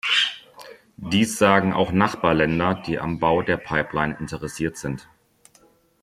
[0.97, 5.07] Dies sagen auch Nachbarländer, die am Bau der Pipeline interessiert sind.